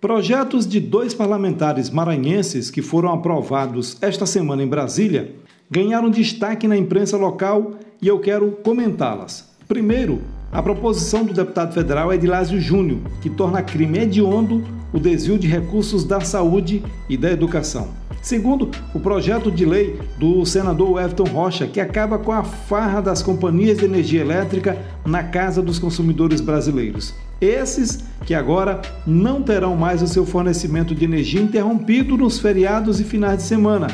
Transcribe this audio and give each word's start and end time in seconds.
Projetos 0.00 0.66
de 0.66 0.80
dois 0.80 1.12
parlamentares 1.12 1.90
maranhenses 1.90 2.70
que 2.70 2.80
foram 2.80 3.12
aprovados 3.12 3.98
esta 4.00 4.24
semana 4.24 4.62
em 4.62 4.66
Brasília 4.66 5.34
ganharam 5.70 6.08
destaque 6.08 6.66
na 6.66 6.74
imprensa 6.74 7.18
local 7.18 7.72
e 8.00 8.08
eu 8.08 8.18
quero 8.18 8.52
comentá-las. 8.64 9.46
Primeiro, 9.68 10.22
a 10.50 10.62
proposição 10.62 11.22
do 11.22 11.34
deputado 11.34 11.74
federal 11.74 12.10
Edilásio 12.14 12.58
Júnior, 12.58 13.00
que 13.20 13.28
torna 13.28 13.62
crime 13.62 13.98
hediondo 13.98 14.64
o 14.90 14.98
desvio 14.98 15.38
de 15.38 15.46
recursos 15.46 16.02
da 16.02 16.22
saúde 16.22 16.82
e 17.06 17.18
da 17.18 17.30
educação. 17.30 17.88
Segundo, 18.22 18.70
o 18.94 19.00
projeto 19.00 19.50
de 19.50 19.66
lei 19.66 19.98
do 20.18 20.46
senador 20.46 20.98
Everton 20.98 21.24
Rocha, 21.24 21.66
que 21.66 21.78
acaba 21.78 22.18
com 22.18 22.32
a 22.32 22.42
farra 22.42 23.02
das 23.02 23.22
companhias 23.22 23.76
de 23.76 23.84
energia 23.84 24.22
elétrica 24.22 24.78
na 25.04 25.22
casa 25.22 25.60
dos 25.60 25.78
consumidores 25.78 26.40
brasileiros. 26.40 27.14
Esses 27.40 28.04
que 28.26 28.34
agora 28.34 28.82
não 29.06 29.42
terão 29.42 29.74
mais 29.74 30.02
o 30.02 30.06
seu 30.06 30.26
fornecimento 30.26 30.94
de 30.94 31.04
energia 31.04 31.40
interrompido 31.40 32.16
nos 32.16 32.38
feriados 32.38 33.00
e 33.00 33.04
finais 33.04 33.38
de 33.38 33.44
semana. 33.44 33.86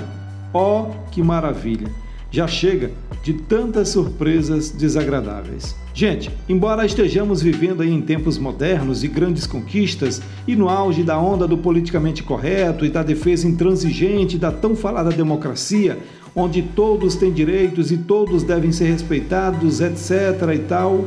Oh, 0.53 0.87
que 1.13 1.23
maravilha! 1.23 1.89
Já 2.31 2.49
chega 2.49 2.91
de 3.23 3.35
tantas 3.35 3.91
surpresas 3.91 4.71
desagradáveis. 4.71 5.77
Gente, 5.95 6.31
embora 6.49 6.85
estejamos 6.85 7.41
vivendo 7.41 7.83
em 7.83 8.01
tempos 8.03 8.37
modernos 8.37 9.01
de 9.01 9.09
grandes 9.09 9.47
conquistas 9.47 10.21
e 10.47 10.55
no 10.55 10.69
auge 10.69 11.03
da 11.03 11.19
onda 11.19 11.47
do 11.47 11.57
politicamente 11.57 12.23
correto 12.23 12.85
e 12.85 12.91
da 12.91 13.03
defesa 13.03 13.47
intransigente 13.47 14.37
da 14.37 14.51
tão 14.51 14.77
falada 14.77 15.11
democracia, 15.11 15.99
onde 16.35 16.63
todos 16.63 17.15
têm 17.15 17.33
direitos 17.33 17.91
e 17.91 17.97
todos 17.97 18.43
devem 18.43 18.73
ser 18.73 18.91
respeitados, 18.91 19.81
etc 19.81 20.55
e 20.55 20.59
tal, 20.59 21.07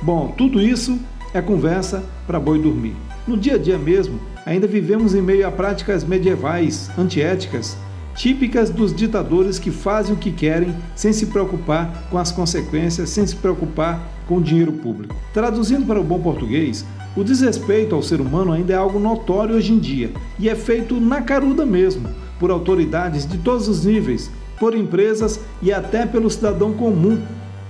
Bom, 0.00 0.32
tudo 0.36 0.60
isso 0.60 0.96
é 1.34 1.42
conversa 1.42 2.04
para 2.26 2.38
boi 2.38 2.60
dormir. 2.60 2.94
No 3.26 3.36
dia 3.36 3.56
a 3.56 3.58
dia 3.58 3.76
mesmo, 3.76 4.20
ainda 4.46 4.66
vivemos 4.66 5.12
em 5.14 5.20
meio 5.20 5.46
a 5.46 5.50
práticas 5.50 6.04
medievais, 6.04 6.88
antiéticas, 6.96 7.76
típicas 8.14 8.70
dos 8.70 8.94
ditadores 8.94 9.58
que 9.58 9.72
fazem 9.72 10.14
o 10.14 10.18
que 10.18 10.30
querem 10.30 10.74
sem 10.94 11.12
se 11.12 11.26
preocupar 11.26 12.06
com 12.10 12.16
as 12.16 12.30
consequências, 12.30 13.10
sem 13.10 13.26
se 13.26 13.34
preocupar 13.34 14.00
com 14.26 14.36
o 14.36 14.42
dinheiro 14.42 14.72
público. 14.72 15.16
Traduzindo 15.34 15.84
para 15.84 16.00
o 16.00 16.04
bom 16.04 16.20
português, 16.20 16.84
o 17.16 17.24
desrespeito 17.24 17.94
ao 17.94 18.02
ser 18.02 18.20
humano 18.20 18.52
ainda 18.52 18.72
é 18.72 18.76
algo 18.76 19.00
notório 19.00 19.56
hoje 19.56 19.72
em 19.72 19.78
dia 19.78 20.12
e 20.38 20.48
é 20.48 20.54
feito 20.54 21.00
na 21.00 21.22
caruda 21.22 21.66
mesmo, 21.66 22.08
por 22.38 22.52
autoridades 22.52 23.26
de 23.26 23.36
todos 23.38 23.66
os 23.66 23.84
níveis, 23.84 24.30
por 24.60 24.76
empresas 24.76 25.40
e 25.60 25.72
até 25.72 26.06
pelo 26.06 26.30
cidadão 26.30 26.72
comum. 26.72 27.20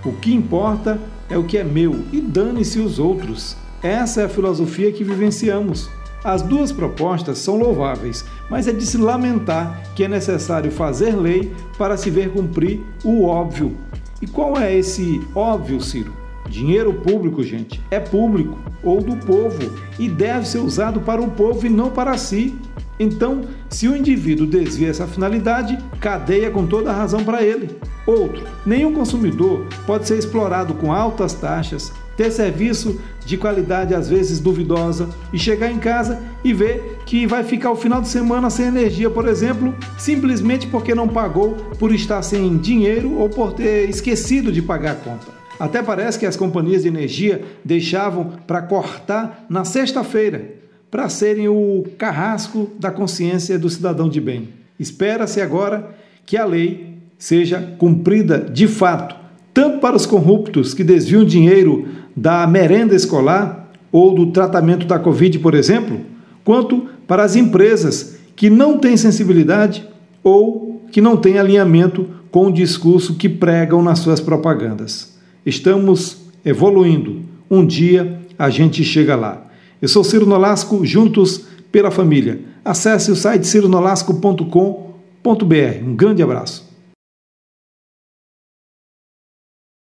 O 0.05 0.13
que 0.13 0.33
importa 0.33 0.99
é 1.29 1.37
o 1.37 1.45
que 1.45 1.59
é 1.59 1.65
meu 1.65 2.05
e 2.13 2.21
dane-se 2.21 2.79
os 2.81 2.99
outros. 2.99 3.57
Essa 3.83 4.23
é 4.23 4.25
a 4.25 4.29
filosofia 4.29 4.93
que 4.93 5.05
vivenciamos. 5.05 5.89
As 6.25 6.43
duas 6.43 6.73
propostas 6.73 7.39
são 7.39 7.57
louváveis, 7.57 8.25
mas 8.51 8.67
é 8.67 8.73
de 8.73 8.85
se 8.85 8.97
lamentar 8.97 9.83
que 9.95 10.05
é 10.05 10.09
necessário 10.09 10.71
fazer 10.71 11.15
lei 11.15 11.53
para 11.77 11.97
se 11.97 12.11
ver 12.11 12.31
cumprir 12.31 12.81
o 13.05 13.25
óbvio. 13.25 13.77
E 14.21 14.27
qual 14.27 14.59
é 14.59 14.75
esse 14.75 15.21
óbvio, 15.35 15.81
Ciro? 15.81 16.13
Dinheiro 16.49 16.93
público, 16.95 17.43
gente, 17.43 17.81
é 17.91 18.01
público 18.01 18.59
ou 18.83 19.01
do 19.01 19.17
povo 19.17 19.73
e 19.99 20.09
deve 20.09 20.49
ser 20.49 20.59
usado 20.59 21.01
para 21.01 21.21
o 21.21 21.31
povo 21.31 21.67
e 21.67 21.69
não 21.69 21.91
para 21.91 22.17
si. 22.17 22.59
Então, 22.99 23.43
se 23.71 23.87
o 23.87 23.97
indivíduo 23.97 24.47
desvia 24.47 24.89
essa 24.89 25.07
finalidade, 25.07 25.79
cadeia 26.01 26.51
com 26.51 26.67
toda 26.67 26.91
a 26.91 26.95
razão 26.95 27.23
para 27.25 27.43
ele. 27.43 27.71
Outro, 28.07 28.43
nenhum 28.65 28.93
consumidor 28.93 29.67
pode 29.87 30.09
ser 30.09 30.19
explorado 30.19 30.75
com 30.75 30.93
altas 30.93 31.35
taxas, 31.35 31.93
ter 32.17 32.33
serviço 32.33 33.01
de 33.25 33.37
qualidade 33.37 33.95
às 33.95 34.09
vezes 34.09 34.41
duvidosa 34.41 35.09
e 35.33 35.39
chegar 35.39 35.71
em 35.71 35.79
casa 35.79 36.21
e 36.43 36.53
ver 36.53 36.99
que 37.07 37.27
vai 37.27 37.45
ficar 37.45 37.71
o 37.71 37.77
final 37.77 38.01
de 38.01 38.09
semana 38.09 38.51
sem 38.51 38.67
energia, 38.67 39.11
por 39.11 39.29
exemplo, 39.29 39.75
simplesmente 39.97 40.67
porque 40.67 40.95
não 40.95 41.07
pagou 41.07 41.55
por 41.79 41.95
estar 41.95 42.23
sem 42.23 42.57
dinheiro 42.57 43.19
ou 43.19 43.29
por 43.29 43.53
ter 43.53 43.89
esquecido 43.89 44.51
de 44.51 44.63
pagar 44.63 44.93
a 44.93 44.97
conta. 44.97 45.39
Até 45.61 45.83
parece 45.83 46.19
que 46.19 46.27
as 46.27 46.37
companhias 46.37 46.83
de 46.83 46.89
energia 46.89 47.45
deixavam 47.65 48.33
para 48.47 48.63
cortar 48.63 49.45
na 49.49 49.65
sexta-feira 49.65 50.59
para 50.91 51.09
serem 51.09 51.49
o 51.49 51.85
carrasco 51.99 52.71
da 52.79 52.91
consciência 52.91 53.59
do 53.59 53.69
cidadão 53.69 54.09
de 54.09 54.21
bem. 54.21 54.49
Espera-se 54.79 55.41
agora 55.41 55.91
que 56.25 56.37
a 56.37 56.45
lei 56.45 56.95
seja 57.19 57.61
cumprida 57.79 58.39
de 58.39 58.69
fato, 58.69 59.17
tanto 59.53 59.79
para 59.79 59.97
os 59.97 60.07
corruptos 60.07 60.73
que 60.73 60.85
desviam 60.85 61.25
dinheiro 61.25 61.89
da 62.17 62.47
merenda 62.47 62.95
escolar 62.95 63.71
ou 63.91 64.15
do 64.15 64.27
tratamento 64.27 64.87
da 64.87 64.99
Covid, 64.99 65.39
por 65.41 65.55
exemplo, 65.55 66.01
quanto 66.45 66.87
para 67.07 67.25
as 67.25 67.37
empresas 67.37 68.19
que 68.37 68.49
não 68.49 68.79
têm 68.79 68.97
sensibilidade 68.97 69.87
ou 70.23 70.83
que 70.93 71.01
não 71.01 71.17
têm 71.17 71.39
alinhamento 71.39 72.09
com 72.31 72.47
o 72.47 72.53
discurso 72.53 73.17
que 73.17 73.29
pregam 73.29 73.83
nas 73.83 73.99
suas 73.99 74.21
propagandas. 74.21 75.19
Estamos 75.45 76.19
evoluindo. 76.45 77.23
Um 77.51 77.67
dia 77.67 78.21
a 78.39 78.51
gente 78.51 78.85
chega 78.85 79.17
lá. 79.17 79.48
Eu 79.81 79.89
sou 79.89 80.05
Ciro 80.05 80.27
Nolasco, 80.27 80.85
juntos 80.85 81.47
pela 81.71 81.91
família. 81.91 82.41
Acesse 82.65 83.11
o 83.11 83.17
site 83.17 83.47
cironolasco.com.br. 83.47 85.83
Um 85.83 85.95
grande 85.95 86.23
abraço. 86.23 86.68